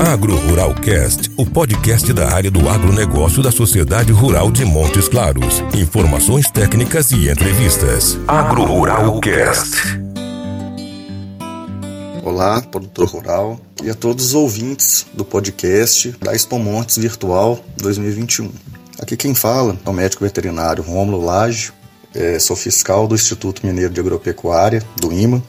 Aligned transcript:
Agro 0.00 0.34
Rural 0.36 0.74
Cast, 0.74 1.30
o 1.36 1.44
podcast 1.44 2.12
da 2.12 2.32
área 2.32 2.50
do 2.50 2.68
agronegócio 2.68 3.42
da 3.42 3.52
Sociedade 3.52 4.12
Rural 4.12 4.50
de 4.50 4.64
Montes 4.64 5.08
Claros. 5.08 5.62
Informações 5.74 6.50
técnicas 6.50 7.10
e 7.12 7.28
entrevistas. 7.28 8.18
Agro 8.26 8.64
Rural 8.64 9.20
Cast. 9.20 9.76
Olá, 12.24 12.62
produtor 12.62 13.08
rural 13.08 13.60
e 13.82 13.90
a 13.90 13.94
todos 13.94 14.26
os 14.28 14.34
ouvintes 14.34 15.06
do 15.12 15.24
podcast 15.24 16.16
da 16.20 16.34
Expo 16.34 16.58
Montes 16.58 16.96
Virtual 16.96 17.62
2021. 17.76 18.50
Aqui 19.00 19.16
quem 19.16 19.34
fala 19.34 19.76
é 19.84 19.90
o 19.90 19.92
médico 19.92 20.24
veterinário 20.24 20.82
Rômulo 20.82 21.22
Lage, 21.24 21.72
é, 22.14 22.38
sou 22.38 22.56
fiscal 22.56 23.06
do 23.06 23.14
Instituto 23.14 23.66
Mineiro 23.66 23.92
de 23.92 24.00
Agropecuária, 24.00 24.82
do 25.00 25.12
IMA, 25.12 25.42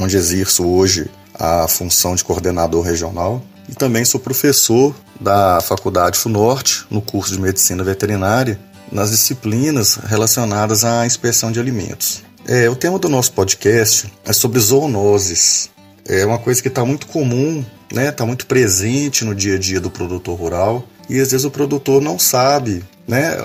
onde 0.00 0.16
exerço 0.16 0.66
hoje 0.66 1.10
a 1.34 1.68
função 1.68 2.14
de 2.14 2.24
coordenador 2.24 2.82
regional 2.82 3.42
e 3.68 3.74
também 3.74 4.04
sou 4.04 4.20
professor 4.20 4.94
da 5.20 5.60
Faculdade 5.60 6.18
FUNORTE 6.18 6.84
no 6.90 7.00
curso 7.00 7.32
de 7.32 7.40
Medicina 7.40 7.84
Veterinária 7.84 8.58
nas 8.90 9.10
disciplinas 9.10 9.94
relacionadas 9.94 10.84
à 10.84 11.06
inspeção 11.06 11.50
de 11.50 11.58
alimentos. 11.58 12.22
É, 12.46 12.68
o 12.68 12.76
tema 12.76 12.98
do 12.98 13.08
nosso 13.08 13.32
podcast 13.32 14.12
é 14.24 14.32
sobre 14.32 14.58
zoonoses. 14.60 15.70
É 16.06 16.26
uma 16.26 16.38
coisa 16.38 16.60
que 16.60 16.68
está 16.68 16.84
muito 16.84 17.06
comum, 17.06 17.64
está 17.88 18.00
né? 18.00 18.10
Tá 18.10 18.26
muito 18.26 18.46
presente 18.46 19.24
no 19.24 19.34
dia 19.34 19.54
a 19.54 19.58
dia 19.58 19.80
do 19.80 19.90
produtor 19.90 20.38
rural 20.38 20.84
e 21.08 21.20
às 21.20 21.30
vezes 21.30 21.44
o 21.44 21.50
produtor 21.50 22.02
não 22.02 22.18
sabe, 22.18 22.84
né? 23.06 23.36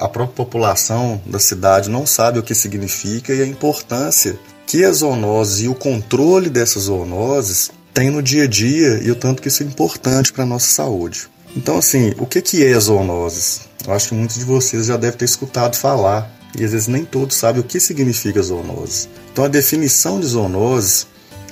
a 0.00 0.08
própria 0.08 0.36
população 0.36 1.20
da 1.26 1.38
cidade 1.38 1.90
não 1.90 2.06
sabe 2.06 2.38
o 2.38 2.42
que 2.42 2.54
significa 2.54 3.34
e 3.34 3.42
a 3.42 3.46
importância 3.46 4.38
que 4.66 4.84
as 4.84 4.98
zoonoses 4.98 5.64
e 5.64 5.68
o 5.68 5.74
controle 5.74 6.50
dessas 6.50 6.84
zoonoses 6.84 7.70
tem 7.96 8.10
no 8.10 8.22
dia 8.22 8.44
a 8.44 8.46
dia 8.46 9.00
e 9.02 9.10
o 9.10 9.14
tanto 9.14 9.40
que 9.40 9.48
isso 9.48 9.62
é 9.62 9.66
importante 9.66 10.30
para 10.30 10.42
a 10.42 10.46
nossa 10.46 10.66
saúde. 10.66 11.30
Então, 11.56 11.78
assim, 11.78 12.12
o 12.18 12.26
que, 12.26 12.42
que 12.42 12.62
é 12.62 12.78
zoonoses? 12.78 13.62
Eu 13.86 13.94
acho 13.94 14.08
que 14.08 14.14
muitos 14.14 14.36
de 14.36 14.44
vocês 14.44 14.84
já 14.84 14.98
devem 14.98 15.16
ter 15.16 15.24
escutado 15.24 15.76
falar 15.76 16.30
e 16.58 16.62
às 16.62 16.72
vezes 16.72 16.88
nem 16.88 17.06
todos 17.06 17.36
sabem 17.36 17.62
o 17.62 17.64
que 17.64 17.80
significa 17.80 18.42
zoonose. 18.42 19.08
Então, 19.32 19.46
a 19.46 19.48
definição 19.48 20.20
de 20.20 20.26
zoonoses 20.26 21.06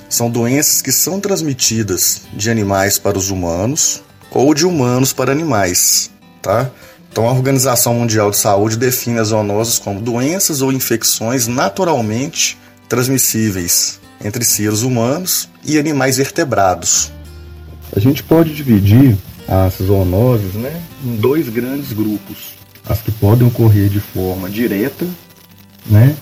são 0.07 0.29
doenças 0.29 0.83
que 0.83 0.91
são 0.91 1.19
transmitidas 1.19 2.21
de 2.31 2.51
animais 2.51 2.99
para 2.99 3.17
os 3.17 3.31
humanos 3.31 4.03
ou 4.29 4.53
de 4.53 4.67
humanos 4.67 5.11
para 5.11 5.31
animais, 5.31 6.11
tá? 6.43 6.69
Então, 7.11 7.27
a 7.27 7.31
Organização 7.31 7.95
Mundial 7.95 8.29
de 8.29 8.37
Saúde 8.37 8.77
define 8.77 9.17
as 9.17 9.29
zoonoses 9.29 9.79
como 9.79 9.99
doenças 9.99 10.61
ou 10.61 10.71
infecções 10.71 11.47
naturalmente 11.47 12.55
transmissíveis 12.87 13.99
entre 14.23 14.43
seres 14.43 14.81
humanos 14.81 15.49
e 15.63 15.77
animais 15.77 16.17
vertebrados. 16.17 17.11
A 17.95 17.99
gente 17.99 18.23
pode 18.23 18.53
dividir 18.53 19.17
as 19.47 19.75
zoonoses 19.75 20.53
né, 20.53 20.81
em 21.03 21.15
dois 21.15 21.49
grandes 21.49 21.93
grupos. 21.93 22.55
As 22.87 23.01
que 23.01 23.11
podem 23.11 23.47
ocorrer 23.47 23.89
de 23.89 23.99
forma 23.99 24.49
direta, 24.49 25.05
né, 25.85 26.15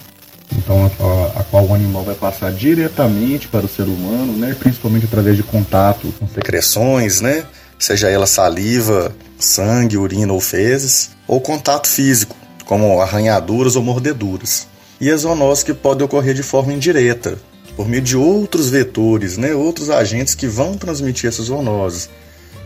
então 0.57 0.85
a, 0.85 1.39
a, 1.39 1.43
qual 1.43 1.65
o 1.65 1.73
animal 1.73 2.03
vai 2.03 2.15
passar 2.15 2.51
diretamente 2.51 3.47
para 3.47 3.65
o 3.65 3.69
ser 3.69 3.83
humano, 3.83 4.33
né, 4.33 4.55
principalmente 4.57 5.05
através 5.05 5.35
de 5.35 5.43
contato 5.43 6.13
com 6.19 6.27
secreções, 6.27 7.21
né, 7.21 7.43
seja 7.77 8.09
ela 8.09 8.27
saliva, 8.27 9.13
sangue, 9.37 9.97
urina 9.97 10.31
ou 10.31 10.39
fezes, 10.39 11.11
ou 11.27 11.41
contato 11.41 11.87
físico, 11.87 12.35
como 12.65 13.01
arranhaduras 13.01 13.75
ou 13.75 13.83
mordeduras 13.83 14.67
e 15.03 15.11
as 15.11 15.21
zoonoses 15.21 15.63
que 15.63 15.73
podem 15.73 16.05
ocorrer 16.05 16.33
de 16.33 16.43
forma 16.43 16.71
indireta, 16.71 17.37
por 17.75 17.87
meio 17.87 18.01
de 18.01 18.15
outros 18.15 18.69
vetores, 18.69 19.37
né, 19.37 19.53
outros 19.53 19.89
agentes 19.89 20.35
que 20.35 20.47
vão 20.47 20.77
transmitir 20.77 21.27
essas 21.27 21.45
zoonoses, 21.45 22.09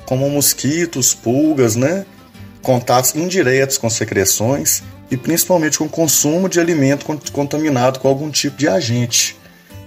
como 0.05 0.29
mosquitos, 0.29 1.13
pulgas, 1.13 1.75
né, 1.75 2.05
contatos 2.61 3.15
indiretos 3.15 3.77
com 3.77 3.89
secreções 3.89 4.83
e 5.09 5.15
principalmente 5.15 5.77
com 5.77 5.87
consumo 5.87 6.49
de 6.49 6.59
alimento 6.59 7.05
contaminado 7.31 7.99
com 7.99 8.07
algum 8.07 8.29
tipo 8.29 8.57
de 8.57 8.67
agente, 8.67 9.37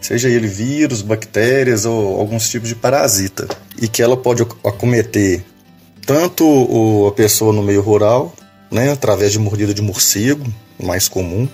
seja 0.00 0.28
ele 0.28 0.49
vírus, 0.49 1.03
bactérias 1.03 1.84
ou 1.84 2.19
alguns 2.19 2.49
tipos 2.49 2.69
de 2.69 2.75
parasita, 2.75 3.47
e 3.81 3.87
que 3.87 4.03
ela 4.03 4.16
pode 4.16 4.43
acometer 4.65 5.45
tanto 6.06 7.06
a 7.06 7.12
pessoa 7.12 7.53
no 7.53 7.62
meio 7.62 7.83
rural, 7.83 8.34
né, 8.71 8.93
através 8.93 9.33
de 9.33 9.39
mordida 9.39 9.75
de 9.75 9.83
morcego, 9.83 10.45
mais 10.83 11.09
comum, 11.09 11.47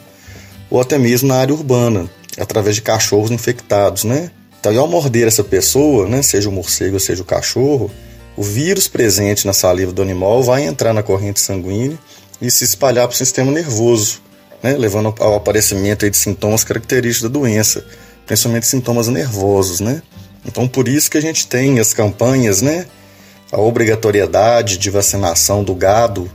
ou 0.70 0.80
até 0.80 0.98
mesmo 0.98 1.28
na 1.28 1.36
área 1.36 1.54
urbana, 1.54 2.08
através 2.38 2.76
de 2.76 2.82
cachorros 2.82 3.30
infectados, 3.30 4.04
né? 4.04 4.30
Então, 4.58 4.76
ao 4.78 4.88
morder 4.88 5.28
essa 5.28 5.44
pessoa, 5.44 6.08
né, 6.08 6.22
seja 6.22 6.48
o 6.48 6.52
morcego 6.52 6.98
seja 6.98 7.22
o 7.22 7.24
cachorro, 7.24 7.91
o 8.36 8.42
vírus 8.42 8.88
presente 8.88 9.47
na 9.47 9.52
saliva 9.52 9.92
do 9.92 10.02
animal 10.02 10.42
vai 10.42 10.64
entrar 10.64 10.92
na 10.92 11.02
corrente 11.02 11.41
sanguínea 11.41 11.98
e 12.41 12.50
se 12.50 12.64
espalhar 12.64 13.06
para 13.06 13.14
o 13.14 13.16
sistema 13.16 13.50
nervoso, 13.50 14.20
né, 14.62 14.76
levando 14.76 15.14
ao 15.20 15.34
aparecimento 15.34 16.08
de 16.10 16.16
sintomas 16.16 16.64
característicos 16.64 17.30
da 17.30 17.38
doença, 17.38 17.84
principalmente 18.26 18.66
sintomas 18.66 19.08
nervosos, 19.08 19.80
né? 19.80 20.03
Então, 20.44 20.66
por 20.68 20.88
isso 20.88 21.10
que 21.10 21.18
a 21.18 21.22
gente 21.22 21.47
tem 21.47 21.78
as 21.78 21.94
campanhas, 21.94 22.60
né, 22.60 22.86
a 23.50 23.60
obrigatoriedade 23.60 24.78
de 24.78 24.91
vacinação 24.91 25.62
do 25.62 25.74
gado 25.74 26.30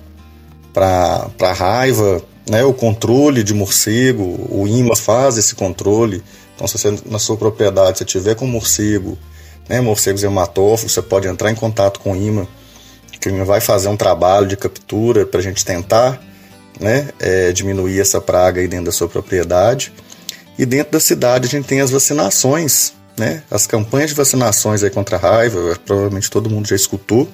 para 0.73 1.53
raiva, 1.53 2.23
né, 2.49 2.63
o 2.63 2.73
controle 2.73 3.43
de 3.43 3.53
morcego, 3.53 4.23
o 4.49 4.67
IMA 4.67 4.95
faz 4.95 5.37
esse 5.37 5.55
controle. 5.55 6.23
Então, 6.55 6.67
se 6.67 6.77
você 6.77 6.95
na 7.05 7.19
sua 7.19 7.37
propriedade 7.37 7.97
você 7.97 8.05
tiver 8.05 8.35
com 8.35 8.45
morcego, 8.47 9.17
né, 9.69 9.79
morcegos 9.81 10.23
hematófagos, 10.23 10.93
você 10.93 11.01
pode 11.01 11.27
entrar 11.27 11.51
em 11.51 11.55
contato 11.55 11.99
com 11.99 12.13
o 12.13 12.15
IMA, 12.15 12.47
que 13.19 13.29
o 13.29 13.31
IMA 13.31 13.45
vai 13.45 13.61
fazer 13.61 13.87
um 13.87 13.97
trabalho 13.97 14.47
de 14.47 14.57
captura 14.57 15.25
para 15.25 15.39
a 15.39 15.43
gente 15.43 15.63
tentar 15.63 16.21
né, 16.79 17.09
é, 17.19 17.51
diminuir 17.51 17.99
essa 17.99 18.19
praga 18.19 18.59
aí 18.59 18.67
dentro 18.67 18.85
da 18.85 18.91
sua 18.91 19.07
propriedade. 19.07 19.93
E 20.57 20.65
dentro 20.65 20.93
da 20.93 20.99
cidade 20.99 21.47
a 21.47 21.49
gente 21.49 21.67
tem 21.67 21.81
as 21.81 21.91
vacinações, 21.91 22.93
né, 23.17 23.43
as 23.49 23.67
campanhas 23.67 24.09
de 24.09 24.15
vacinações 24.15 24.83
aí 24.83 24.89
contra 24.89 25.17
a 25.17 25.19
raiva, 25.19 25.79
provavelmente 25.85 26.29
todo 26.29 26.49
mundo 26.49 26.67
já 26.67 26.75
escutou, 26.75 27.29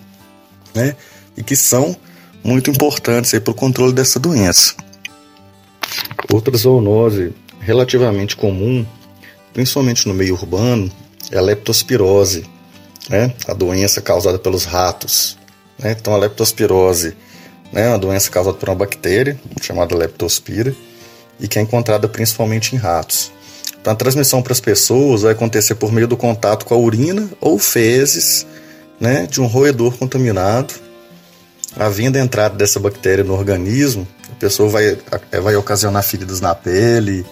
né, 0.75 0.95
e 1.35 1.43
que 1.43 1.55
são 1.55 1.95
muito 2.43 2.69
importantes 2.69 3.37
para 3.39 3.51
o 3.51 3.55
controle 3.55 3.93
dessa 3.93 4.19
doença. 4.19 4.75
Outra 6.31 6.55
zoonose 6.55 7.33
relativamente 7.59 8.35
comum, 8.35 8.85
principalmente 9.53 10.07
no 10.07 10.13
meio 10.13 10.33
urbano, 10.33 10.91
é 11.31 11.37
a 11.37 11.41
leptospirose, 11.41 12.45
né? 13.09 13.33
a 13.47 13.53
doença 13.53 14.01
causada 14.01 14.39
pelos 14.39 14.65
ratos. 14.65 15.37
Né? 15.77 15.95
Então, 15.99 16.13
a 16.13 16.17
leptospirose 16.17 17.15
né? 17.71 17.85
é 17.85 17.89
uma 17.89 17.99
doença 17.99 18.29
causada 18.29 18.57
por 18.57 18.69
uma 18.69 18.75
bactéria 18.75 19.39
chamada 19.61 19.95
leptospira 19.95 20.75
e 21.39 21.47
que 21.47 21.59
é 21.59 21.61
encontrada 21.61 22.07
principalmente 22.07 22.75
em 22.75 22.77
ratos. 22.77 23.31
Então, 23.79 23.93
a 23.93 23.95
transmissão 23.95 24.41
para 24.41 24.53
as 24.53 24.59
pessoas 24.59 25.21
vai 25.21 25.31
acontecer 25.31 25.75
por 25.75 25.91
meio 25.91 26.07
do 26.07 26.17
contato 26.17 26.65
com 26.65 26.73
a 26.73 26.77
urina 26.77 27.29
ou 27.39 27.57
fezes 27.59 28.45
né? 28.99 29.27
de 29.27 29.41
um 29.41 29.45
roedor 29.45 29.97
contaminado. 29.97 30.73
Havendo 31.75 32.17
entrada 32.17 32.55
dessa 32.55 32.79
bactéria 32.79 33.23
no 33.23 33.33
organismo, 33.33 34.07
pessoa 34.39 34.69
vai, 34.69 34.97
é, 35.31 35.39
vai 35.39 35.55
ocasionar 35.55 36.03
feridas 36.03 36.39
na 36.41 36.53
pele, 36.53 37.25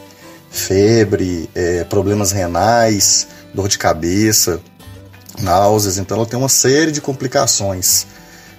febre, 0.50 1.50
é, 1.54 1.84
problemas 1.84 2.32
renais, 2.32 3.28
dor 3.54 3.68
de 3.68 3.78
cabeça, 3.78 4.60
náuseas. 5.40 5.98
Então, 5.98 6.18
ela 6.18 6.26
tem 6.26 6.38
uma 6.38 6.50
série 6.50 6.92
de 6.92 7.02
complicações, 7.02 8.06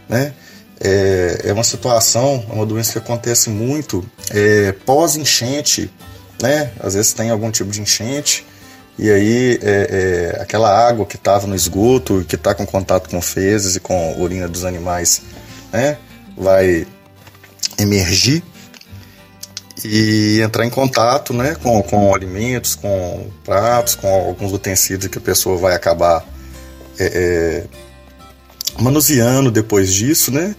né? 0.09 0.33
É, 0.79 1.41
é 1.45 1.53
uma 1.53 1.65
situação, 1.65 2.45
é 2.51 2.53
uma 2.53 2.67
doença 2.67 2.93
que 2.93 2.99
acontece 2.99 3.49
muito 3.49 4.05
é, 4.31 4.73
pós-enchente, 4.73 5.91
né? 6.41 6.71
Às 6.81 6.95
vezes 6.95 7.15
tem 7.15 7.31
algum 7.31 7.51
tipo 7.51 7.71
de 7.71 7.81
enchente 7.81 8.47
e 8.99 9.11
aí 9.11 9.59
é, 9.63 10.39
aquela 10.41 10.71
água 10.71 11.07
que 11.07 11.17
estava 11.17 11.47
no 11.47 11.55
esgoto, 11.55 12.25
que 12.29 12.35
está 12.35 12.55
com 12.55 12.67
contato 12.67 13.09
com 13.09 13.23
fezes 13.23 13.77
e 13.77 13.81
com 13.81 14.21
urina 14.21 14.47
dos 14.47 14.67
animais, 14.67 15.23
né? 15.73 15.97
Vai 16.37 16.87
emergir 17.79 18.43
e 19.85 20.41
entrar 20.41 20.65
em 20.65 20.71
contato 20.71 21.33
né, 21.33 21.57
com, 21.63 21.83
com 21.83 22.15
alimentos, 22.15 22.75
com 22.75 23.29
pratos, 23.45 23.95
com 23.95 24.09
alguns 24.09 24.53
utensílios 24.53 25.07
que 25.09 25.19
a 25.19 25.21
pessoa 25.21 25.57
vai 25.59 25.75
acabar 25.75 26.25
é, 26.99 27.05
é, 27.05 27.65
manuseando 28.83 29.51
depois 29.51 29.93
disso, 29.93 30.31
né? 30.31 30.55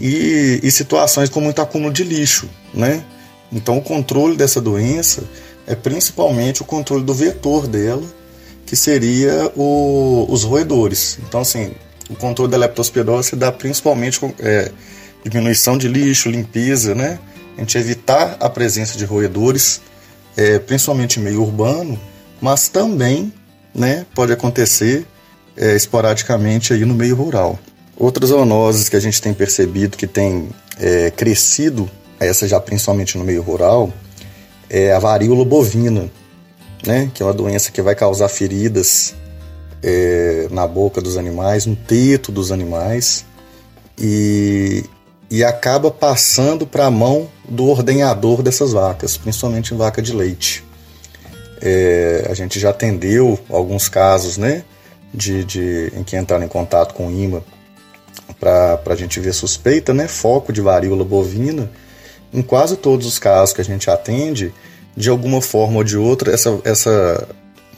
E, 0.00 0.60
e, 0.62 0.70
situações 0.72 1.28
com 1.28 1.40
muito 1.40 1.62
acúmulo 1.62 1.92
de 1.92 2.02
lixo, 2.02 2.48
né? 2.72 3.04
Então 3.52 3.78
o 3.78 3.82
controle 3.82 4.36
dessa 4.36 4.60
doença 4.60 5.22
é 5.66 5.74
principalmente 5.74 6.62
o 6.62 6.64
controle 6.64 7.04
do 7.04 7.14
vetor 7.14 7.66
dela, 7.68 8.02
que 8.66 8.74
seria 8.74 9.52
o, 9.54 10.26
os 10.28 10.42
roedores. 10.42 11.18
Então 11.28 11.40
assim, 11.40 11.72
o 12.10 12.16
controle 12.16 12.50
da 12.50 12.56
leptospirose 12.56 13.30
se 13.30 13.36
dá 13.36 13.52
principalmente 13.52 14.18
com 14.18 14.32
é, 14.40 14.72
diminuição 15.24 15.78
de 15.78 15.88
lixo, 15.88 16.30
limpeza, 16.30 16.94
né? 16.94 17.18
A 17.56 17.60
gente 17.60 17.78
evitar 17.78 18.36
a 18.40 18.50
presença 18.50 18.98
de 18.98 19.04
roedores, 19.04 19.80
é, 20.36 20.58
principalmente 20.58 21.18
em 21.18 21.22
meio 21.22 21.42
urbano, 21.42 21.98
mas 22.40 22.68
também 22.68 23.32
né, 23.74 24.04
pode 24.14 24.32
acontecer 24.32 25.06
é, 25.56 25.74
esporadicamente 25.74 26.72
aí 26.72 26.84
no 26.84 26.94
meio 26.94 27.16
rural. 27.16 27.58
Outras 27.96 28.30
zoonoses 28.30 28.88
que 28.88 28.96
a 28.96 29.00
gente 29.00 29.22
tem 29.22 29.32
percebido 29.32 29.96
que 29.96 30.06
tem 30.06 30.48
é, 30.78 31.10
crescido, 31.10 31.88
essa 32.18 32.46
já 32.46 32.60
principalmente 32.60 33.16
no 33.16 33.24
meio 33.24 33.42
rural, 33.42 33.92
é 34.68 34.92
a 34.92 34.98
varíola 34.98 35.44
bovina, 35.44 36.10
né? 36.84 37.10
que 37.14 37.22
é 37.22 37.26
uma 37.26 37.32
doença 37.32 37.70
que 37.70 37.80
vai 37.80 37.94
causar 37.94 38.28
feridas 38.28 39.14
é, 39.82 40.48
na 40.50 40.66
boca 40.66 41.00
dos 41.00 41.16
animais, 41.16 41.66
no 41.66 41.76
teto 41.76 42.32
dos 42.32 42.50
animais, 42.50 43.24
e, 43.96 44.82
e 45.30 45.42
acaba 45.42 45.90
passando 45.90 46.66
para 46.66 46.86
a 46.86 46.90
mão 46.90 47.28
do 47.48 47.66
ordenhador 47.66 48.42
dessas 48.42 48.72
vacas, 48.72 49.16
principalmente 49.16 49.74
em 49.74 49.76
vaca 49.76 50.00
de 50.00 50.12
leite. 50.12 50.64
É, 51.60 52.26
a 52.28 52.34
gente 52.34 52.60
já 52.60 52.70
atendeu 52.70 53.38
alguns 53.48 53.88
casos 53.88 54.36
né, 54.36 54.64
de, 55.12 55.44
de, 55.44 55.92
em 55.96 56.02
que 56.02 56.16
entraram 56.16 56.44
em 56.44 56.48
contato 56.48 56.94
com 56.94 57.08
o 57.08 57.10
IMA 57.10 57.42
para 58.38 58.80
a 58.86 58.94
gente 58.94 59.18
ver 59.20 59.32
suspeita, 59.32 59.94
né, 59.94 60.06
foco 60.06 60.52
de 60.52 60.60
varíola 60.60 61.04
bovina. 61.04 61.70
Em 62.32 62.42
quase 62.42 62.76
todos 62.76 63.06
os 63.06 63.18
casos 63.18 63.54
que 63.54 63.60
a 63.60 63.64
gente 63.64 63.88
atende, 63.88 64.52
de 64.96 65.08
alguma 65.08 65.40
forma 65.40 65.78
ou 65.78 65.84
de 65.84 65.96
outra, 65.96 66.32
essa, 66.32 66.60
essa 66.64 67.28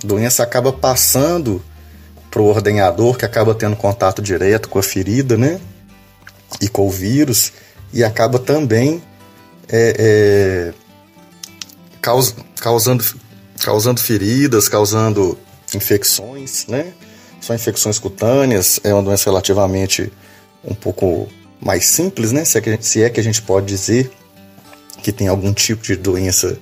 doença 0.03 0.43
acaba 0.43 0.73
passando 0.73 1.63
para 2.31 2.43
o 2.43 2.47
ordenhador, 2.47 3.17
que 3.17 3.25
acaba 3.25 3.55
tendo 3.55 3.77
contato 3.77 4.21
direto 4.21 4.69
com 4.69 4.79
a 4.79 4.83
ferida, 4.83 5.37
né? 5.37 5.61
E 6.61 6.69
com 6.69 6.87
o 6.87 6.91
vírus, 6.91 7.53
e 7.93 8.05
acaba 8.05 8.39
também 8.39 9.03
é, 9.69 9.97
é, 9.99 10.75
caus, 12.01 12.35
causando, 12.61 13.05
causando 13.61 14.01
feridas, 14.01 14.69
causando 14.69 15.39
infecções, 15.75 16.67
né? 16.67 16.93
São 17.41 17.55
infecções 17.55 17.99
cutâneas, 17.99 18.81
é 18.83 18.93
uma 18.93 19.03
doença 19.03 19.29
relativamente 19.31 20.13
um 20.65 20.75
pouco 20.75 21.29
mais 21.61 21.87
simples, 21.87 22.33
né? 22.33 22.45
Se 22.45 22.59
é 22.59 22.61
que, 22.61 22.71
gente, 22.71 22.87
se 22.87 23.03
é 23.03 23.11
que 23.11 23.21
a 23.21 23.23
gente 23.23 23.43
pode 23.43 23.67
dizer 23.67 24.11
que 25.03 25.13
tem 25.13 25.29
algum 25.29 25.53
tipo 25.53 25.83
de 25.83 25.97
doença 25.97 26.59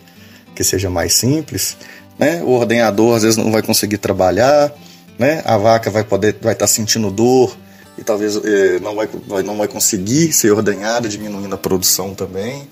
que 0.55 0.63
seja 0.63 0.91
mais 0.91 1.15
simples, 1.15 1.77
né? 2.19 2.43
O 2.43 2.51
ordenhador 2.51 3.17
às 3.17 3.23
vezes 3.23 3.37
não 3.37 3.51
vai 3.51 3.63
conseguir 3.63 3.99
trabalhar, 3.99 4.73
né? 5.19 5.43
A 5.45 5.57
vaca 5.57 5.91
vai 5.91 6.05
poder, 6.05 6.37
vai 6.41 6.53
estar 6.53 6.67
tá 6.67 6.73
sentindo 6.73 7.11
dor 7.11 7.57
e 7.97 8.03
talvez 8.03 8.37
eh, 8.37 8.81
não 8.81 8.95
vai, 8.95 9.09
não 9.43 9.57
vai 9.57 9.69
conseguir 9.69 10.33
ser 10.33 10.51
ordenhada, 10.53 11.09
diminuindo 11.09 11.55
a 11.55 11.59
produção 11.59 12.15
também. 12.15 12.67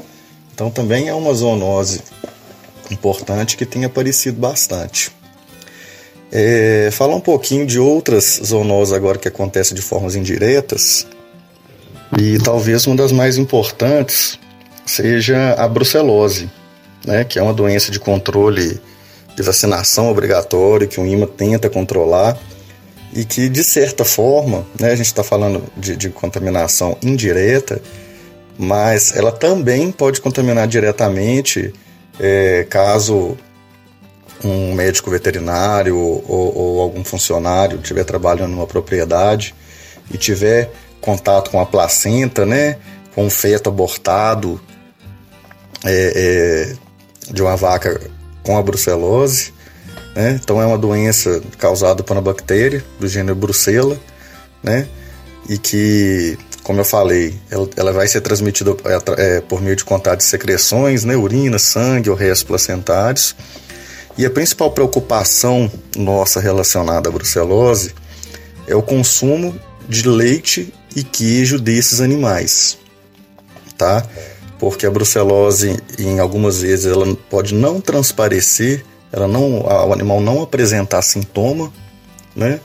Então 0.55 0.71
também 0.71 1.09
é 1.09 1.15
uma 1.15 1.33
zoonose 1.33 2.03
importante 2.91 3.57
que 3.57 3.65
tem 3.65 3.85
aparecido 3.85 4.39
bastante. 4.39 5.13
É, 6.31 6.89
falar 6.93 7.15
um 7.15 7.21
pouquinho 7.21 7.67
de 7.67 7.79
outras 7.79 8.41
zoonoses 8.45 8.93
agora 8.93 9.19
que 9.19 9.29
acontecem 9.29 9.75
de 9.75 9.83
formas 9.83 10.17
indiretas. 10.17 11.07
E 12.19 12.39
talvez 12.39 12.87
uma 12.87 12.97
das 12.97 13.13
mais 13.13 13.39
importantes 13.39 14.39
seja 14.85 15.55
a 15.55 15.69
brucelose, 15.69 16.51
né, 17.07 17.25
que 17.25 17.39
é 17.39 17.43
uma 17.43 17.55
doença 17.55 17.91
de 17.91 17.99
controle 17.99 18.81
de 19.35 19.43
vacinação 19.43 20.11
obrigatório 20.11 20.89
que 20.89 21.01
o 21.01 21.07
IMA 21.07 21.27
tenta 21.27 21.71
controlar 21.71 22.39
e 23.13 23.25
que, 23.25 23.49
de 23.49 23.63
certa 23.63 24.05
forma, 24.05 24.67
né, 24.81 24.91
a 24.91 24.97
gente 24.97 25.07
está 25.07 25.23
falando 25.23 25.63
de, 25.77 25.97
de 25.97 26.09
contaminação 26.09 26.97
indireta, 27.03 27.81
mas 28.59 29.15
ela 29.15 29.31
também 29.31 29.93
pode 29.93 30.21
contaminar 30.21 30.67
diretamente 30.67 31.73
é, 32.19 32.67
caso 32.69 33.37
um 34.45 34.75
médico 34.75 35.11
veterinário 35.11 35.97
ou, 35.97 36.25
ou, 36.57 36.81
algum 36.81 37.05
funcionário 37.05 37.79
estiver 37.79 38.05
trabalhando 38.05 38.51
numa 38.51 38.67
propriedade 38.67 39.55
e 40.11 40.19
tiver 40.19 40.71
contato 41.01 41.51
com 41.51 41.61
a 41.61 41.67
placenta, 41.67 42.45
né, 42.45 42.79
com 43.15 43.27
o 43.27 43.31
feto 43.31 43.69
abortado 43.69 44.61
é, 45.85 46.73
é, 46.75 47.33
de 47.33 47.43
uma 47.43 47.57
vaca 47.57 48.01
com 48.43 48.57
a 48.57 48.63
brucelose. 48.63 49.53
Né? 50.15 50.39
Então 50.43 50.61
é 50.61 50.67
uma 50.67 50.79
doença 50.79 51.43
causada 51.59 52.03
por 52.03 52.15
uma 52.15 52.23
bactéria 52.23 52.85
do 53.01 53.09
gênero 53.09 53.35
Brucella, 53.35 53.99
né? 54.63 54.87
E 55.49 55.59
que, 55.59 56.39
como 56.63 56.81
eu 56.81 56.85
falei, 56.85 57.35
ela, 57.51 57.69
ela 57.77 57.93
vai 57.93 58.07
ser 58.07 58.21
transmitida 58.21 58.77
é, 58.85 59.37
é, 59.37 59.41
por 59.41 59.61
meio 59.61 59.75
de 59.75 59.85
contato 59.85 60.19
de 60.19 60.25
secreções, 60.25 61.05
né? 61.05 61.17
Urina, 61.17 61.59
sangue 61.59 62.11
ou 62.11 62.17
restos 62.17 62.45
placentários. 62.45 63.35
E 64.17 64.27
a 64.27 64.31
principal 64.31 64.71
preocupação 64.71 65.71
nossa 65.97 66.39
relacionada 66.39 67.09
à 67.09 67.13
brucelose 67.13 67.95
é 68.67 68.75
o 68.75 68.83
consumo 68.83 69.59
de 69.89 70.07
leite 70.07 70.73
e 70.95 71.03
queijo 71.03 71.59
desses 71.59 72.01
animais, 72.01 72.79
tá? 73.77 74.07
Porque 74.59 74.87
a 74.87 74.91
brucelose, 74.91 75.77
em 75.99 76.21
algumas 76.21 76.61
vezes, 76.61 76.87
ela 76.87 77.17
pode 77.29 77.55
não 77.55 77.81
transparecer, 77.81 78.85
ela 79.13 79.29
não, 79.29 79.61
o 79.61 79.93
animal 79.93 80.21
não 80.21 80.43
apresentar 80.43 81.03
sintoma, 81.03 81.73
né? 82.35 82.61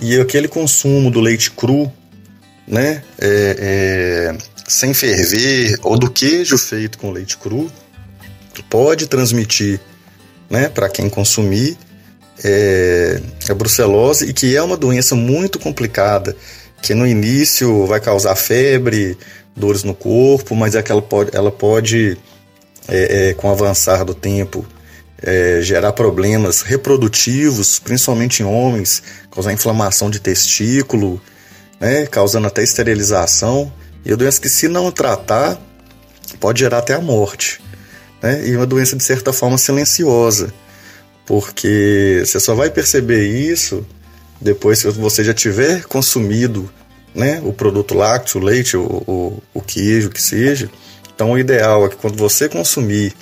E 0.00 0.18
aquele 0.20 0.48
consumo 0.48 1.10
do 1.10 1.20
leite 1.20 1.50
cru, 1.50 1.90
né? 2.66 3.02
É, 3.18 3.56
é, 3.58 4.38
sem 4.68 4.94
ferver, 4.94 5.78
ou 5.82 5.98
do 5.98 6.10
queijo 6.10 6.56
feito 6.58 6.98
com 6.98 7.10
leite 7.10 7.36
cru, 7.36 7.70
pode 8.68 9.06
transmitir, 9.06 9.80
né? 10.48 10.68
Para 10.68 10.88
quem 10.88 11.08
consumir, 11.08 11.76
é, 12.44 13.20
a 13.48 13.54
brucelose 13.54 14.26
e 14.26 14.32
que 14.32 14.54
é 14.54 14.62
uma 14.62 14.76
doença 14.76 15.14
muito 15.14 15.58
complicada 15.58 16.36
que 16.82 16.94
no 16.94 17.06
início 17.06 17.86
vai 17.86 18.00
causar 18.00 18.34
febre, 18.34 19.16
dores 19.54 19.82
no 19.82 19.94
corpo, 19.94 20.54
mas 20.54 20.74
é 20.74 20.82
que 20.82 20.90
ela 20.90 21.02
pode, 21.02 21.36
ela 21.36 21.50
pode 21.50 22.16
é, 22.88 23.30
é, 23.30 23.34
com 23.34 23.48
o 23.48 23.50
avançar 23.50 24.04
do 24.04 24.14
tempo, 24.14 24.64
é, 25.22 25.60
gerar 25.62 25.92
problemas 25.92 26.62
reprodutivos, 26.62 27.78
principalmente 27.78 28.42
em 28.42 28.46
homens, 28.46 29.02
causar 29.30 29.52
inflamação 29.52 30.10
de 30.10 30.20
testículo, 30.20 31.20
né, 31.78 32.06
causando 32.06 32.46
até 32.46 32.62
esterilização. 32.62 33.72
E 34.04 34.12
a 34.12 34.16
doença 34.16 34.40
que, 34.40 34.48
se 34.48 34.66
não 34.68 34.90
tratar, 34.90 35.60
pode 36.38 36.60
gerar 36.60 36.78
até 36.78 36.94
a 36.94 37.00
morte. 37.00 37.60
Né, 38.22 38.48
e 38.48 38.56
uma 38.56 38.66
doença, 38.66 38.96
de 38.96 39.04
certa 39.04 39.32
forma, 39.32 39.58
silenciosa, 39.58 40.52
porque 41.26 42.22
você 42.24 42.40
só 42.40 42.54
vai 42.54 42.70
perceber 42.70 43.26
isso 43.26 43.86
depois 44.40 44.82
que 44.82 44.88
você 44.88 45.22
já 45.22 45.34
tiver 45.34 45.84
consumido 45.84 46.70
né, 47.14 47.42
o 47.44 47.52
produto 47.52 47.94
lácteo, 47.94 48.40
o 48.40 48.44
leite, 48.44 48.76
o, 48.76 48.82
o, 49.06 49.42
o 49.52 49.60
queijo, 49.60 50.10
que 50.10 50.22
seja. 50.22 50.70
Então, 51.14 51.32
o 51.32 51.38
ideal 51.38 51.84
é 51.84 51.88
que 51.90 51.96
quando 51.96 52.16
você 52.16 52.48
consumir 52.48 53.14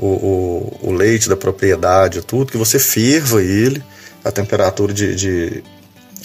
o, 0.00 0.06
o, 0.06 0.88
o, 0.88 0.92
leite 0.92 1.28
da 1.28 1.36
propriedade, 1.36 2.22
tudo, 2.22 2.50
que 2.50 2.56
você 2.56 2.78
ferva 2.78 3.42
ele, 3.42 3.82
a 4.24 4.32
temperatura 4.32 4.92
de, 4.92 5.14
de 5.14 5.62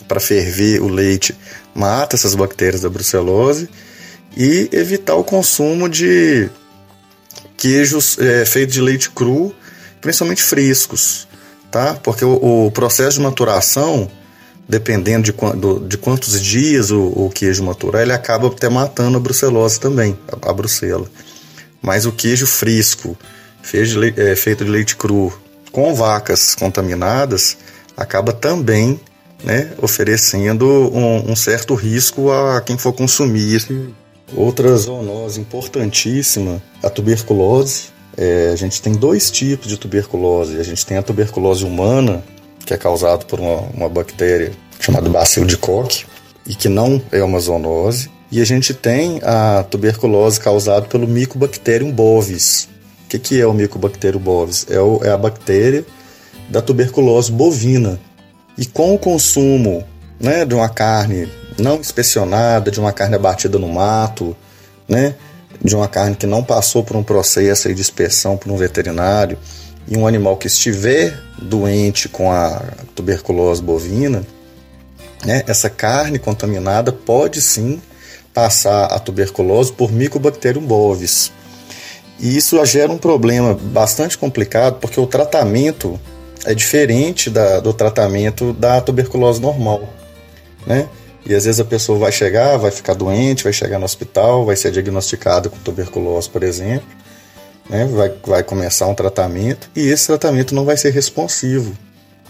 para 0.08 0.20
ferver 0.20 0.82
o 0.82 0.88
leite 0.88 1.36
mata 1.74 2.16
essas 2.16 2.36
bactérias 2.36 2.82
da 2.82 2.90
brucelose 2.90 3.70
e 4.38 4.70
evitar 4.72 5.16
o 5.16 5.24
consumo 5.24 5.90
de 5.90 6.50
queijos 7.58 8.18
é, 8.20 8.46
feitos 8.46 8.76
de 8.76 8.82
leite 8.82 9.10
cru, 9.10 9.54
principalmente 10.00 10.42
frescos, 10.42 11.28
tá? 11.70 11.96
Porque 11.96 12.24
o, 12.24 12.68
o 12.68 12.72
processo 12.72 13.18
de 13.18 13.24
maturação 13.24 14.10
dependendo 14.68 15.32
de, 15.32 15.88
de 15.88 15.98
quantos 15.98 16.42
dias 16.42 16.90
o, 16.92 17.02
o, 17.02 17.30
queijo 17.30 17.64
maturar, 17.64 18.02
ele 18.02 18.14
acaba 18.14 18.48
até 18.48 18.68
matando 18.68 19.18
a 19.18 19.20
brucelose 19.20 19.80
também, 19.80 20.18
a, 20.28 20.50
a 20.50 20.54
brucela. 20.54 21.06
Mas 21.82 22.06
o 22.06 22.12
queijo 22.12 22.48
fresco, 22.48 23.16
feito 23.66 24.00
de, 24.00 24.22
é, 24.22 24.36
feito 24.36 24.64
de 24.64 24.70
leite 24.70 24.96
cru, 24.96 25.34
com 25.72 25.94
vacas 25.96 26.54
contaminadas, 26.54 27.58
acaba 27.98 28.32
também 28.32 29.00
né, 29.44 29.72
oferecendo 29.82 30.66
um, 30.66 31.32
um, 31.32 31.36
certo 31.36 31.74
risco 31.74 32.32
a 32.32 32.62
quem 32.62 32.78
for 32.78 32.94
consumir. 32.94 33.66
Outra 34.36 34.76
zoonose 34.78 35.40
importantíssima, 35.40 36.62
a 36.82 36.90
tuberculose. 36.90 37.96
É, 38.18 38.52
a 38.54 38.56
gente 38.56 38.82
tem 38.82 38.94
dois 38.94 39.30
tipos 39.30 39.68
de 39.68 39.78
tuberculose. 39.78 40.60
A 40.60 40.64
gente 40.64 40.86
tem 40.86 40.98
a 40.98 41.04
tuberculose 41.04 41.66
humana, 41.66 42.24
que 42.66 42.74
é 42.74 42.78
causado 42.78 43.26
por 43.26 43.40
uma, 43.40 43.62
uma 43.74 43.90
bactéria 43.90 44.52
chamada 44.80 45.10
bacilo 45.10 45.46
de 45.46 45.58
Koch 45.58 46.06
e 46.48 46.56
que 46.56 46.70
não 46.70 47.02
é 47.12 47.24
uma 47.24 47.40
zoonose. 47.40 48.10
E 48.32 48.42
a 48.42 48.46
gente 48.46 48.74
tem 48.74 49.20
a 49.24 49.64
tuberculose 49.70 50.40
causada 50.40 50.86
pelo 50.88 51.08
Mycobacterium 51.08 51.92
bovis. 51.92 52.68
O 53.06 53.08
que, 53.08 53.20
que 53.20 53.40
é 53.40 53.46
o 53.46 53.54
Mycobacterium 53.54 54.20
bovis? 54.20 54.66
É, 54.70 54.80
o, 54.80 55.00
é 55.04 55.12
a 55.12 55.18
bactéria 55.18 55.86
da 56.50 56.62
tuberculose 56.62 57.32
bovina. 57.32 58.00
E 58.58 58.66
com 58.66 58.96
o 58.96 59.00
consumo 59.00 59.84
né, 60.20 60.44
de 60.44 60.56
uma 60.56 60.70
carne 60.70 61.30
não 61.58 61.78
inspecionada, 61.78 62.72
de 62.72 62.80
uma 62.80 62.92
carne 62.92 63.16
abatida 63.16 63.60
no 63.60 63.68
mato, 63.68 64.36
né, 64.88 65.16
de 65.64 65.76
uma 65.76 65.88
carne 65.88 66.16
que 66.16 66.26
não 66.26 66.44
passou 66.44 66.84
por 66.84 66.98
um 66.98 67.04
processo 67.04 67.74
de 67.74 67.80
inspeção 67.80 68.38
por 68.38 68.52
um 68.52 68.58
veterinário, 68.58 69.38
e 69.88 69.96
um 69.96 70.08
animal 70.08 70.36
que 70.36 70.48
estiver 70.48 71.16
doente 71.40 72.10
com 72.10 72.32
a 72.32 72.60
tuberculose 72.96 73.62
bovina, 73.62 74.26
né, 75.24 75.44
essa 75.48 75.70
carne 75.70 76.18
contaminada 76.18 76.92
pode 76.92 77.40
sim 77.40 77.80
passar 78.34 78.86
a 78.86 79.00
tuberculose 79.00 79.72
por 79.72 79.92
Mycobacterium 79.92 80.64
bovis. 80.64 81.32
E 82.20 82.38
isso 82.38 82.64
gera 82.66 82.92
um 82.92 82.98
problema 82.98 83.54
bastante 83.54 84.18
complicado, 84.18 84.80
porque 84.80 85.00
o 85.00 85.08
tratamento 85.08 86.00
é 86.46 86.54
diferente 86.54 87.30
da, 87.30 87.60
do 87.60 87.74
tratamento 87.74 88.54
da 88.54 88.80
tuberculose 88.80 89.42
normal, 89.42 89.90
né? 90.66 90.88
E 91.26 91.34
às 91.34 91.46
vezes 91.46 91.60
a 91.60 91.66
pessoa 91.66 91.98
vai 91.98 92.12
chegar, 92.12 92.56
vai 92.58 92.70
ficar 92.70 92.94
doente, 92.94 93.44
vai 93.44 93.52
chegar 93.52 93.80
no 93.80 93.86
hospital, 93.86 94.46
vai 94.46 94.56
ser 94.56 94.72
diagnosticada 94.72 95.50
com 95.50 95.58
tuberculose, 95.58 96.30
por 96.30 96.44
exemplo, 96.44 96.88
né? 97.68 97.86
vai, 97.86 98.14
vai 98.24 98.44
começar 98.44 98.86
um 98.86 98.94
tratamento 98.94 99.70
e 99.76 99.88
esse 99.88 100.06
tratamento 100.06 100.54
não 100.54 100.64
vai 100.64 100.78
ser 100.78 100.92
responsivo, 100.92 101.74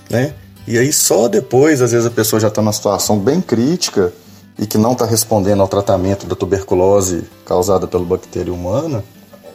né? 0.09 0.33
E 0.65 0.79
aí 0.79 0.93
só 0.93 1.27
depois, 1.27 1.81
às 1.81 1.91
vezes 1.91 2.07
a 2.07 2.11
pessoa 2.11 2.39
já 2.39 2.47
está 2.47 2.61
numa 2.61 2.71
situação 2.71 3.19
bem 3.19 3.41
crítica 3.41 4.13
e 4.57 4.65
que 4.65 4.77
não 4.77 4.93
está 4.93 5.05
respondendo 5.05 5.61
ao 5.61 5.67
tratamento 5.67 6.25
da 6.25 6.35
tuberculose 6.35 7.25
causada 7.45 7.85
pela 7.87 8.05
bactéria 8.05 8.53
humana, 8.53 9.03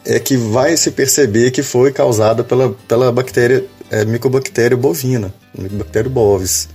é 0.04 0.18
que 0.18 0.36
vai 0.36 0.76
se 0.76 0.90
perceber 0.90 1.50
que 1.50 1.62
foi 1.62 1.92
causada 1.92 2.42
pela, 2.42 2.74
pela 2.88 3.12
bactéria, 3.12 3.64
é, 3.90 4.04
micobactéria 4.04 4.76
bovina, 4.76 5.32
micobactéria 5.56 6.10
bovis. 6.10 6.68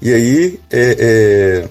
E 0.00 0.12
aí, 0.12 0.60
é, 0.70 0.96
é, 0.98 1.68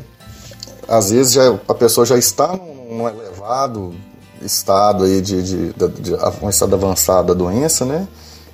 às 0.87 1.11
vezes 1.11 1.33
já, 1.33 1.59
a 1.67 1.73
pessoa 1.73 2.05
já 2.05 2.17
está 2.17 2.55
num 2.55 3.07
elevado 3.07 3.93
estado 4.41 5.05
aí 5.05 5.21
de, 5.21 5.41
de, 5.41 5.73
de, 5.73 6.01
de 6.01 6.15
um 6.41 6.49
estado 6.49 6.75
avançado 6.75 7.27
da 7.27 7.33
doença, 7.33 7.85
né? 7.85 8.07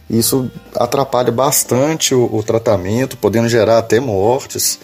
Isso 0.10 0.50
atrapalha 0.76 1.32
bastante 1.32 2.16
o, 2.16 2.30
o 2.34 2.42
tratamento, 2.42 3.16
podendo 3.18 3.48
gerar 3.48 3.78
até 3.78 4.00
mortes. 4.00 4.80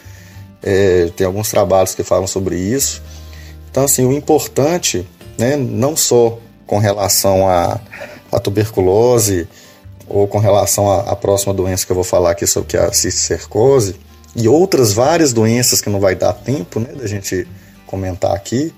É, 0.62 1.12
tem 1.16 1.26
alguns 1.26 1.50
trabalhos 1.50 1.96
que 1.96 2.04
falam 2.04 2.28
sobre 2.28 2.58
isso. 2.58 3.02
Então, 3.70 3.84
assim, 3.84 4.06
o 4.06 4.12
importante, 4.12 5.08
né, 5.38 5.56
não 5.58 5.96
só 5.96 6.40
com 6.66 6.78
relação 6.78 7.48
à, 7.48 7.80
à 8.32 8.40
tuberculose 8.40 9.48
ou 10.08 10.28
com 10.28 10.38
relação 10.38 10.90
à, 10.92 11.12
à, 11.12 11.16
próxima 11.16 11.54
doença 11.54 11.86
que 11.86 11.92
eu 11.92 11.96
vou 11.96 12.04
falar 12.04 12.32
aqui 12.32 12.46
sobre 12.46 12.70
que 12.70 12.78
é 12.78 12.82
a 12.82 12.94
cisticercose 12.94 13.96
e 14.36 14.48
outras 14.48 14.94
várias 14.94 15.32
doenças 15.32 15.82
que 15.82 15.90
não 15.90 16.00
vai 16.00 16.16
dar 16.16 16.34
tempo, 16.34 16.80
né, 16.80 16.90
da 16.94 17.08
gente 17.08 17.48
comentar 17.88 18.36
aqui, 18.36 18.74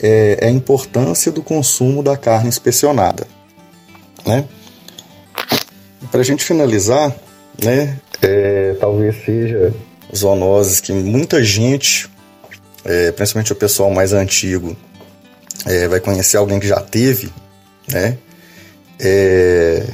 é, 0.00 0.38
é 0.40 0.46
a 0.48 0.50
importância 0.50 1.30
do 1.30 1.42
consumo 1.42 2.02
da 2.02 2.16
carne 2.16 2.48
inspecionada, 2.48 3.26
né? 4.26 4.44
Para 6.10 6.20
a 6.20 6.24
gente 6.24 6.42
finalizar, 6.44 7.14
né, 7.62 7.98
é, 8.20 8.74
talvez 8.80 9.24
seja 9.24 9.72
zoonoses 10.14 10.80
que 10.80 10.92
muita 10.92 11.44
gente, 11.44 12.10
é, 12.84 13.12
principalmente 13.12 13.52
o 13.52 13.56
pessoal 13.56 13.90
mais 13.90 14.12
antigo, 14.12 14.76
é, 15.66 15.88
vai 15.88 16.00
conhecer 16.00 16.36
alguém 16.36 16.58
que 16.58 16.66
já 16.66 16.80
teve, 16.80 17.30
né? 17.88 18.16
É, 18.98 19.86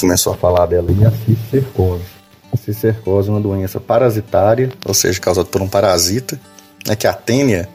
começou 0.00 0.32
a 0.32 0.36
falar 0.36 0.66
dela 0.66 0.90
e 0.90 1.04
a 1.04 1.10
cistercose. 1.10 2.04
A 2.52 2.56
cistercose 2.56 3.28
é 3.28 3.32
uma 3.32 3.40
doença 3.40 3.78
parasitária, 3.78 4.70
ou 4.84 4.94
seja, 4.94 5.20
causada 5.20 5.48
por 5.48 5.60
um 5.60 5.68
parasita, 5.68 6.40
né, 6.86 6.96
que 6.96 7.06
é 7.06 7.10
a 7.10 7.14
tênia, 7.14 7.68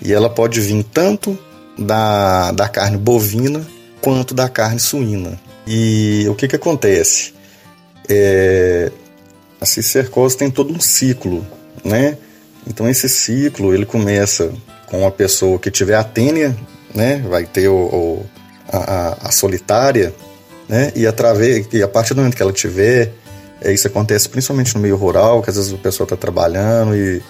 e 0.00 0.12
ela 0.12 0.30
pode 0.30 0.60
vir 0.60 0.84
tanto 0.84 1.36
da, 1.76 2.52
da 2.52 2.68
carne 2.68 2.96
bovina 2.96 3.66
quanto 4.00 4.34
da 4.34 4.48
carne 4.48 4.78
suína. 4.78 5.38
E 5.66 6.26
o 6.28 6.34
que, 6.34 6.48
que 6.48 6.56
acontece? 6.56 7.34
É, 8.08 8.90
a 9.60 9.66
cistercose 9.66 10.36
tem 10.36 10.50
todo 10.50 10.72
um 10.72 10.80
ciclo, 10.80 11.44
né? 11.84 12.16
Então 12.66 12.88
esse 12.88 13.08
ciclo 13.08 13.74
ele 13.74 13.84
começa 13.84 14.52
com 14.90 15.06
a 15.06 15.10
pessoa 15.10 15.58
que 15.58 15.70
tiver 15.70 15.94
a 15.94 16.04
tênia, 16.04 16.56
né? 16.94 17.22
Vai 17.28 17.44
ter 17.44 17.68
o, 17.68 17.76
o 17.76 18.26
a, 18.70 19.28
a, 19.28 19.30
solitária, 19.30 20.14
né? 20.68 20.92
E 20.94 21.06
através 21.06 21.66
e 21.72 21.82
a 21.82 21.88
partir 21.88 22.14
do 22.14 22.18
momento 22.18 22.36
que 22.36 22.42
ela 22.42 22.52
tiver, 22.52 23.12
é, 23.60 23.72
isso 23.72 23.86
acontece 23.86 24.28
principalmente 24.28 24.74
no 24.74 24.80
meio 24.80 24.96
rural, 24.96 25.42
que 25.42 25.50
às 25.50 25.56
vezes 25.56 25.72
a 25.72 25.78
pessoa 25.78 26.04
está 26.04 26.16
trabalhando 26.16 26.96
e 26.96 27.22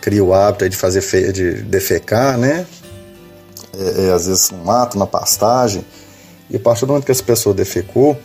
cria 0.00 0.22
o 0.22 0.34
hábito 0.34 0.68
de 0.68 0.76
fazer 0.76 1.00
fe... 1.00 1.32
de 1.32 1.62
defecar, 1.62 2.36
né? 2.36 2.66
É, 3.78 4.06
é, 4.06 4.12
às 4.12 4.26
vezes 4.26 4.50
no 4.50 4.58
mato, 4.58 4.98
na 4.98 5.06
pastagem. 5.06 5.84
E 6.50 6.56
a 6.56 6.60
partir 6.60 6.82
do 6.82 6.88
momento 6.88 7.04
que 7.04 7.12
essa 7.12 7.22
pessoa 7.22 7.54
defecou, 7.54 8.18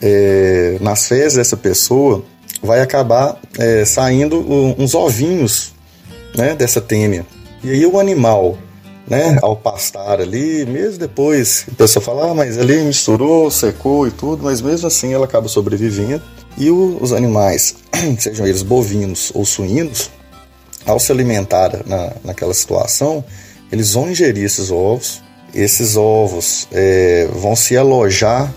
é, 0.00 0.78
nas 0.80 1.06
fezes 1.06 1.34
dessa 1.34 1.56
pessoa 1.56 2.24
vai 2.62 2.80
acabar 2.80 3.38
é, 3.58 3.84
saindo 3.84 4.38
uns 4.78 4.94
ovinhos 4.94 5.72
né, 6.36 6.54
dessa 6.54 6.80
tênia. 6.80 7.26
E 7.64 7.70
aí 7.70 7.86
o 7.86 7.98
animal, 7.98 8.58
né, 9.08 9.38
ao 9.40 9.56
pastar 9.56 10.20
ali, 10.20 10.66
mesmo 10.66 10.98
depois, 10.98 11.64
a 11.72 11.74
pessoa 11.74 12.04
fala, 12.04 12.30
ah, 12.30 12.34
mas 12.34 12.58
ali 12.58 12.82
misturou, 12.82 13.50
secou 13.50 14.06
e 14.06 14.10
tudo, 14.10 14.44
mas 14.44 14.60
mesmo 14.60 14.86
assim 14.86 15.14
ela 15.14 15.24
acaba 15.24 15.48
sobrevivendo. 15.48 16.22
E 16.58 16.70
o, 16.70 16.98
os 17.00 17.10
animais, 17.10 17.76
sejam 18.20 18.46
eles 18.46 18.62
bovinos 18.62 19.32
ou 19.34 19.46
suínos, 19.46 20.10
ao 20.84 21.00
se 21.00 21.10
alimentar 21.10 21.80
na, 21.86 22.12
naquela 22.22 22.52
situação, 22.52 23.24
eles 23.72 23.94
vão 23.94 24.10
ingerir 24.10 24.44
esses 24.44 24.70
ovos. 24.70 25.22
Esses 25.54 25.96
ovos 25.96 26.68
é, 26.70 27.26
vão 27.32 27.56
se 27.56 27.76
alojar 27.78 28.52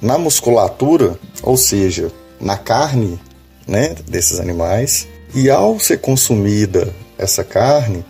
na 0.00 0.16
musculatura, 0.16 1.18
ou 1.42 1.58
seja, 1.58 2.10
na 2.40 2.56
carne 2.56 3.20
né, 3.66 3.94
desses 4.08 4.40
animais. 4.40 5.06
E 5.34 5.50
ao 5.50 5.78
ser 5.78 5.98
consumida 5.98 6.94
essa 7.18 7.44
carne, 7.44 8.02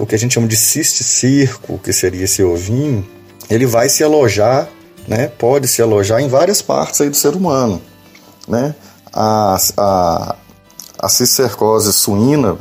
o 0.00 0.06
que 0.06 0.14
a 0.14 0.18
gente 0.18 0.34
chama 0.34 0.48
de 0.48 0.56
cisticirco, 0.56 1.78
que 1.78 1.92
seria 1.92 2.24
esse 2.24 2.42
ovinho, 2.42 3.06
ele 3.48 3.66
vai 3.66 3.88
se 3.88 4.02
alojar, 4.02 4.68
né, 5.06 5.28
pode 5.28 5.68
se 5.68 5.80
alojar 5.80 6.20
em 6.20 6.28
várias 6.28 6.60
partes 6.60 7.00
aí 7.00 7.08
do 7.08 7.16
ser 7.16 7.34
humano. 7.34 7.80
Né? 8.46 8.74
A, 9.12 9.56
a, 9.76 10.36
a 10.98 11.08
cistercose 11.08 11.92
suína 11.92 12.54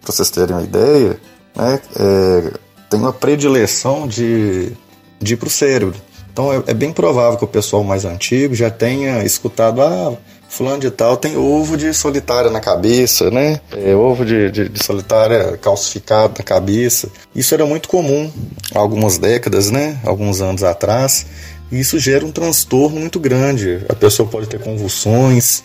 para 0.00 0.12
vocês 0.12 0.30
terem 0.30 0.54
uma 0.54 0.62
ideia, 0.62 1.18
né, 1.54 1.80
é, 1.96 2.52
tem 2.88 3.00
uma 3.00 3.12
predileção 3.12 4.06
de, 4.06 4.72
de 5.20 5.34
ir 5.34 5.36
para 5.36 5.48
o 5.48 5.50
cérebro. 5.50 5.96
Então 6.32 6.52
é, 6.52 6.62
é, 6.66 6.74
bem 6.74 6.92
provável 6.92 7.38
que 7.38 7.44
o 7.44 7.48
pessoal 7.48 7.84
mais 7.84 8.04
antigo 8.04 8.54
já 8.54 8.70
tenha 8.70 9.22
escutado, 9.24 9.82
ah, 9.82 10.16
fulano 10.54 10.78
de 10.78 10.90
tal 10.90 11.16
tem 11.16 11.36
ovo 11.36 11.76
de 11.76 11.92
solitária 11.92 12.50
na 12.50 12.60
cabeça, 12.60 13.30
né? 13.30 13.60
É, 13.72 13.94
ovo 13.94 14.24
de, 14.24 14.50
de, 14.50 14.68
de, 14.68 14.84
solitária 14.84 15.56
calcificado 15.56 16.34
na 16.38 16.44
cabeça. 16.44 17.08
Isso 17.34 17.52
era 17.54 17.66
muito 17.66 17.88
comum 17.88 18.30
há 18.72 18.78
algumas 18.78 19.18
décadas, 19.18 19.70
né? 19.70 19.98
Alguns 20.04 20.40
anos 20.40 20.62
atrás. 20.62 21.26
E 21.72 21.80
isso 21.80 21.98
gera 21.98 22.24
um 22.24 22.30
transtorno 22.30 23.00
muito 23.00 23.18
grande. 23.18 23.84
A 23.88 23.94
pessoa 23.94 24.28
pode 24.28 24.46
ter 24.46 24.60
convulsões, 24.60 25.64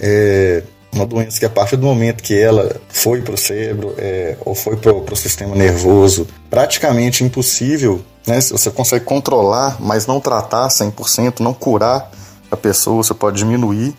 é, 0.00 0.62
uma 0.90 1.04
doença 1.04 1.38
que 1.38 1.44
a 1.44 1.50
partir 1.50 1.76
do 1.76 1.86
momento 1.86 2.22
que 2.22 2.34
ela 2.34 2.80
foi 2.88 3.20
para 3.20 3.34
o 3.34 3.38
cérebro 3.38 3.94
é, 3.98 4.36
ou 4.44 4.54
foi 4.54 4.76
para 4.76 4.92
o 4.92 5.16
sistema 5.16 5.54
nervoso, 5.54 6.26
praticamente 6.48 7.22
impossível, 7.22 8.00
né? 8.26 8.40
Você 8.40 8.70
consegue 8.70 9.04
controlar, 9.04 9.76
mas 9.80 10.06
não 10.06 10.18
tratar 10.18 10.68
100%, 10.68 11.40
não 11.40 11.52
curar 11.52 12.10
a 12.50 12.56
pessoa, 12.56 13.02
você 13.02 13.12
pode 13.12 13.36
diminuir. 13.36 13.94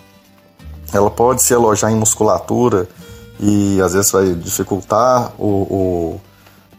Ela 0.94 1.10
pode 1.10 1.42
se 1.42 1.54
alojar 1.54 1.92
em 1.92 1.96
musculatura 1.96 2.88
e 3.40 3.82
às 3.82 3.94
vezes 3.94 4.12
vai 4.12 4.34
dificultar 4.34 5.34
o, 5.38 5.46
o 5.46 6.22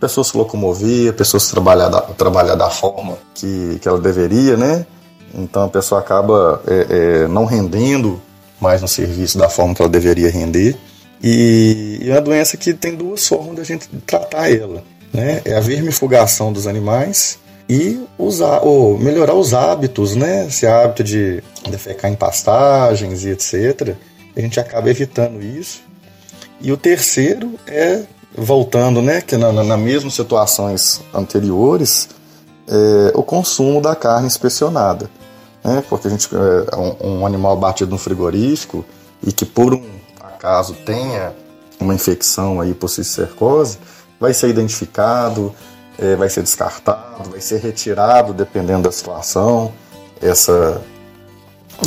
pessoa 0.03 0.25
se 0.25 0.37
locomover, 0.37 1.11
a 1.11 1.13
pessoa 1.13 1.41
se 1.41 1.49
trabalhar 1.49 1.89
da, 1.89 2.01
trabalhar 2.01 2.57
da 2.57 2.69
forma 2.69 3.17
que, 3.35 3.79
que 3.81 3.87
ela 3.87 4.01
deveria, 4.01 4.57
né? 4.57 4.85
Então 5.33 5.63
a 5.63 5.69
pessoa 5.69 6.01
acaba 6.01 6.61
é, 6.67 6.87
é, 6.91 7.29
não 7.29 7.45
rendendo 7.45 8.21
mais 8.61 8.83
no 8.83 8.89
serviço 8.89 9.39
da 9.39 9.49
forma 9.49 9.75
que 9.75 9.81
ela 9.81 9.89
deveria 9.89 10.29
render. 10.29 10.77
E, 11.23 12.01
e 12.03 12.11
é 12.11 12.15
uma 12.15 12.21
doença 12.21 12.57
que 12.57 12.75
tem 12.75 12.97
duas 12.97 13.27
formas 13.27 13.55
da 13.55 13.63
gente 13.63 13.89
tratar 14.05 14.51
ela. 14.51 14.83
Né? 15.13 15.41
É 15.45 15.57
a 15.57 15.61
vermifugação 15.61 16.53
dos 16.53 16.67
animais 16.67 17.39
e 17.73 18.05
usar, 18.19 18.61
ou 18.61 18.99
melhorar 18.99 19.35
os 19.35 19.55
hábitos, 19.55 20.15
né? 20.15 20.47
Esse 20.47 20.67
hábito 20.67 21.03
de 21.03 21.43
defecar 21.71 22.11
em 22.11 22.15
pastagens 22.15 23.25
e 23.25 23.31
etc. 23.31 23.97
A 24.37 24.41
gente 24.41 24.59
acaba 24.59 24.91
evitando 24.91 25.43
isso. 25.43 25.83
E 26.61 26.71
o 26.71 26.77
terceiro 26.77 27.55
é, 27.67 28.03
voltando, 28.37 29.01
né? 29.01 29.21
Que 29.21 29.37
na, 29.37 29.53
na 29.53 29.77
mesmas 29.77 30.15
situações 30.15 31.01
anteriores, 31.15 32.09
é, 32.69 33.13
o 33.15 33.23
consumo 33.23 33.81
da 33.81 33.97
carne 33.97 34.27
inspecionada 34.27 35.09
né? 35.65 35.83
Porque 35.89 36.09
a 36.09 36.11
gente 36.11 36.29
é 36.35 36.77
um, 36.77 37.21
um 37.21 37.27
animal 37.27 37.57
batido 37.57 37.91
no 37.91 37.99
frigorífico 37.99 38.85
e 39.23 39.33
que 39.33 39.45
por 39.45 39.75
um 39.75 39.85
acaso 40.21 40.75
tenha 40.85 41.33
uma 41.79 41.95
infecção 41.95 42.61
aí 42.61 42.75
por 42.75 42.89
cisticercose, 42.89 43.79
vai 44.19 44.35
ser 44.35 44.49
identificado, 44.49 45.55
é, 45.99 46.17
vai 46.17 46.29
ser 46.29 46.43
descartado, 46.43 47.31
vai 47.31 47.41
ser 47.41 47.61
retirado 47.61 48.33
dependendo 48.33 48.83
da 48.83 48.93
situação. 48.93 49.73
Essa 50.21 50.81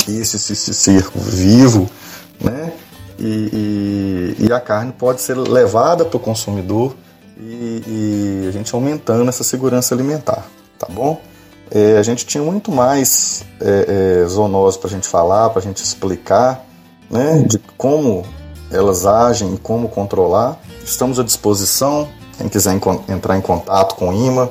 esse 0.10 0.38
cisticerco 0.38 1.18
vivo, 1.20 1.90
né? 2.42 2.74
e, 3.20 4.36
e, 4.40 4.46
e 4.46 4.54
a 4.54 4.60
carne 4.60 4.92
pode 4.92 5.22
ser 5.22 5.38
levada 5.38 6.06
para 6.06 6.18
o 6.18 6.20
consumidor 6.20 6.96
e, 7.38 8.44
e, 8.44 8.48
a 8.48 8.52
gente 8.52 8.74
aumentando 8.74 9.28
essa 9.28 9.44
segurança 9.44 9.94
alimentar, 9.94 10.46
tá 10.80 10.88
bom? 10.90 11.20
É, 11.72 11.98
a 11.98 12.04
gente 12.04 12.26
tinha 12.26 12.44
muito 12.44 12.72
mais 12.72 13.44
é, 13.60 14.22
é, 14.24 14.28
zoonose 14.28 14.78
para 14.78 14.88
a 14.88 14.92
gente 14.92 15.08
falar, 15.08 15.50
para 15.50 15.60
a 15.60 15.64
gente 15.64 15.84
explicar, 15.84 16.66
né, 17.10 17.44
de 17.48 17.58
como 17.78 18.26
elas 18.72 19.06
agem 19.06 19.56
e 19.56 19.58
como 19.58 19.90
controlar. 19.90 20.60
Estamos 20.84 21.20
à 21.20 21.24
disposição. 21.24 22.08
Quem 22.38 22.50
quiser 22.50 22.78
entrar 23.08 23.38
em 23.38 23.42
contato 23.42 23.96
com 23.96 24.10
o 24.10 24.14
IMA 24.14 24.50